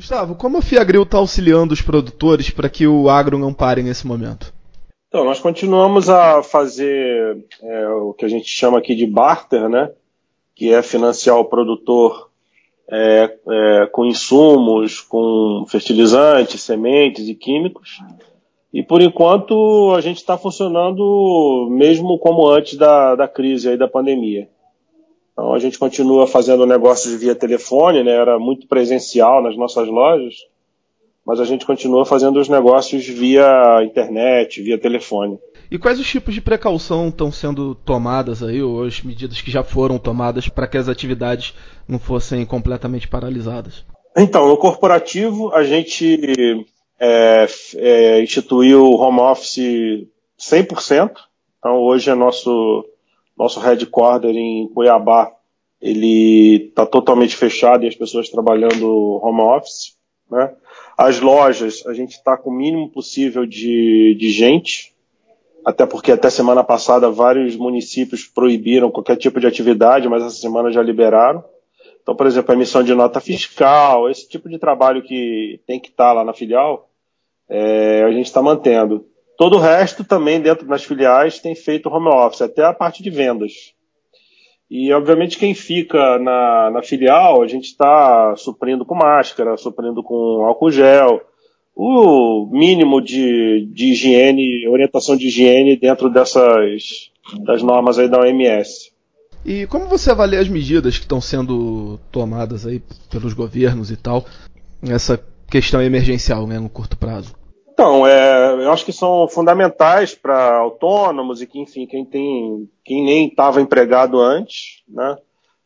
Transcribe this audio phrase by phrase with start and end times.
[0.00, 4.06] Gustavo, como a Fiagril está auxiliando os produtores para que o agro não pare nesse
[4.06, 4.50] momento?
[5.08, 9.90] Então, nós continuamos a fazer é, o que a gente chama aqui de barter, né?
[10.54, 12.30] Que é financiar o produtor
[12.90, 17.98] é, é, com insumos, com fertilizantes, sementes e químicos.
[18.72, 23.86] E por enquanto a gente está funcionando mesmo como antes da, da crise aí da
[23.86, 24.48] pandemia.
[25.40, 28.10] Então a gente continua fazendo negócios via telefone, né?
[28.10, 30.34] Era muito presencial nas nossas lojas,
[31.24, 35.38] mas a gente continua fazendo os negócios via internet, via telefone.
[35.70, 39.64] E quais os tipos de precaução estão sendo tomadas aí, ou as medidas que já
[39.64, 41.54] foram tomadas para que as atividades
[41.88, 43.82] não fossem completamente paralisadas?
[44.14, 46.66] Então, no corporativo, a gente
[47.00, 50.06] é, é, instituiu o home office
[50.38, 51.12] 100%.
[51.58, 52.84] Então, hoje é nosso
[53.40, 55.32] nosso headquarter em Cuiabá,
[55.80, 59.96] ele está totalmente fechado e as pessoas trabalhando home office.
[60.30, 60.54] Né?
[60.96, 64.94] As lojas, a gente está com o mínimo possível de, de gente,
[65.64, 70.70] até porque até semana passada vários municípios proibiram qualquer tipo de atividade, mas essa semana
[70.70, 71.42] já liberaram.
[72.02, 75.88] Então, por exemplo, a emissão de nota fiscal, esse tipo de trabalho que tem que
[75.88, 76.90] estar tá lá na filial,
[77.48, 79.06] é, a gente está mantendo.
[79.40, 83.08] Todo o resto também dentro das filiais tem feito home office, até a parte de
[83.08, 83.72] vendas.
[84.70, 90.44] E, obviamente, quem fica na, na filial, a gente está suprindo com máscara, suprindo com
[90.44, 91.22] álcool gel,
[91.74, 97.10] o mínimo de, de higiene, orientação de higiene dentro dessas
[97.42, 98.92] das normas aí da OMS.
[99.42, 104.26] E como você avalia as medidas que estão sendo tomadas aí pelos governos e tal,
[104.82, 105.18] nessa
[105.50, 107.39] questão emergencial, né, no curto prazo?
[107.80, 113.02] Então, é, eu acho que são fundamentais para autônomos e que, enfim, quem tem, quem
[113.02, 115.16] nem estava empregado antes, né?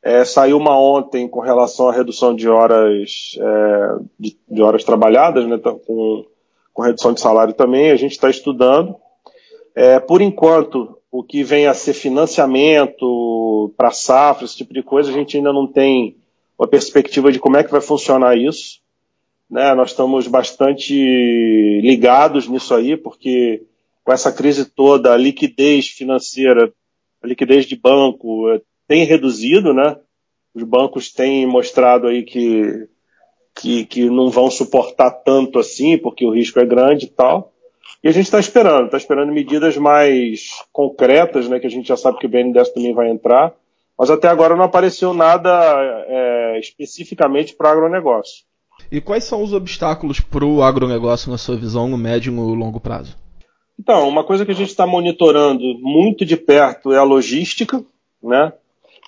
[0.00, 5.44] É, saiu uma ontem com relação à redução de horas, é, de, de, horas trabalhadas,
[5.44, 5.58] né?
[5.58, 6.24] Com,
[6.72, 7.90] com redução de salário também.
[7.90, 8.94] A gente está estudando.
[9.74, 15.10] É, por enquanto, o que vem a ser financiamento para safra, esse tipo de coisa,
[15.10, 16.16] a gente ainda não tem
[16.56, 18.83] uma perspectiva de como é que vai funcionar isso.
[19.50, 19.74] Né?
[19.74, 20.94] Nós estamos bastante
[21.82, 23.62] ligados nisso aí, porque
[24.04, 26.72] com essa crise toda, a liquidez financeira,
[27.22, 29.96] a liquidez de banco eh, tem reduzido, né?
[30.54, 32.86] Os bancos têm mostrado aí que,
[33.54, 37.52] que, que não vão suportar tanto assim, porque o risco é grande e tal.
[38.02, 41.58] E a gente está esperando, está esperando medidas mais concretas, né?
[41.58, 43.54] Que a gente já sabe que o BNDES também vai entrar.
[43.98, 45.50] Mas até agora não apareceu nada
[46.06, 48.44] é, especificamente para agronegócio.
[48.94, 52.54] E quais são os obstáculos para o agronegócio, na sua visão, no médio e no
[52.54, 53.16] longo prazo?
[53.76, 57.84] Então, uma coisa que a gente está monitorando muito de perto é a logística,
[58.22, 58.52] né?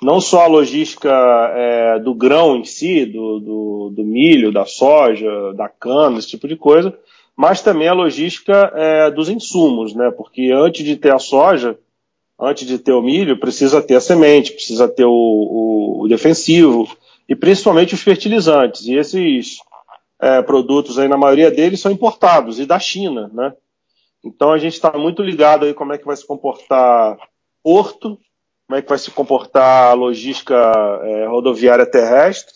[0.02, 1.08] Não só a logística
[1.54, 6.48] é, do grão em si, do, do, do, milho, da soja, da cana, esse tipo
[6.48, 6.92] de coisa,
[7.36, 10.10] mas também a logística é, dos insumos, né?
[10.10, 11.78] Porque antes de ter a soja,
[12.40, 16.88] antes de ter o milho, precisa ter a semente, precisa ter o, o, o defensivo
[17.28, 18.84] e principalmente os fertilizantes.
[18.86, 19.58] E esses
[20.20, 23.52] é, produtos aí, na maioria deles, são importados e da China, né?
[24.24, 27.16] Então a gente está muito ligado aí como é que vai se comportar
[27.62, 28.18] porto,
[28.66, 30.54] como é que vai se comportar a logística
[31.04, 32.54] é, rodoviária terrestre,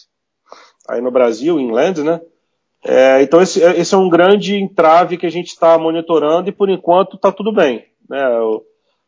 [0.88, 2.20] aí no Brasil, inland, né?
[2.82, 6.70] É, então esse, esse, é um grande entrave que a gente está monitorando e por
[6.70, 7.84] enquanto está tudo bem.
[8.08, 8.26] Né?
[8.40, 8.64] O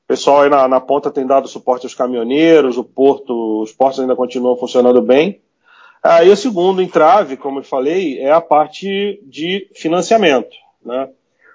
[0.06, 4.14] pessoal aí na, na, ponta tem dado suporte aos caminhoneiros, o porto, os portos ainda
[4.14, 5.40] continuam funcionando bem.
[6.02, 10.56] Aí o segundo entrave, como eu falei, é a parte de financiamento.
[10.84, 11.08] Né?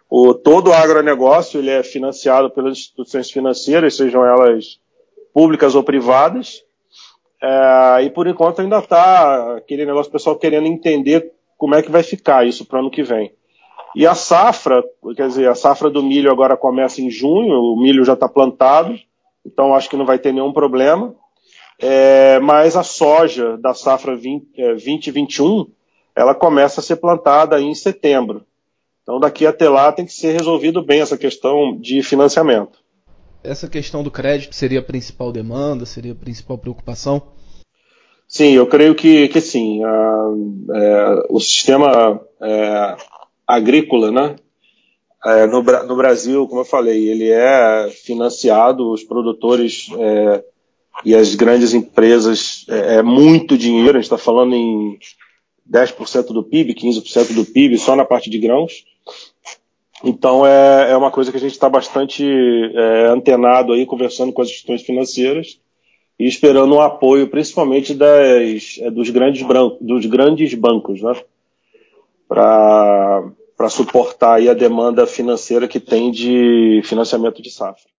[0.09, 4.80] O, todo o agronegócio ele é financiado pelas instituições financeiras, sejam elas
[5.34, 6.63] públicas ou privadas,
[7.44, 12.02] é, e por enquanto ainda está aquele negócio pessoal querendo entender como é que vai
[12.02, 13.34] ficar isso para o ano que vem.
[13.96, 14.84] E a safra,
[15.16, 18.98] quer dizer, a safra do milho agora começa em junho, o milho já está plantado,
[19.45, 21.16] então acho que não vai ter nenhum problema.
[21.79, 25.68] É, mas a soja da safra 20, é, 2021
[26.15, 28.44] ela começa a ser plantada em setembro.
[29.03, 32.79] Então daqui até lá tem que ser resolvido bem essa questão de financiamento.
[33.44, 37.21] Essa questão do crédito seria a principal demanda, seria a principal preocupação?
[38.27, 39.83] Sim, eu creio que, que sim.
[39.83, 40.33] A,
[40.75, 42.97] é, o sistema é,
[43.47, 44.35] agrícola, né?
[45.23, 50.44] É, no, no, Brasil, como eu falei, ele é financiado, os produtores é,
[51.05, 54.97] e as grandes empresas é, é muito dinheiro, a gente está falando em
[55.69, 58.85] 10% do PIB, 15% do PIB só na parte de grãos.
[60.03, 64.41] Então é, é uma coisa que a gente está bastante é, antenado aí, conversando com
[64.41, 65.59] as instituições financeiras
[66.19, 71.01] e esperando o apoio, principalmente das, é, dos, grandes brancos, dos grandes bancos.
[71.01, 71.13] Né?
[72.27, 77.89] para suportar a demanda financeira que tem de financiamento de safra.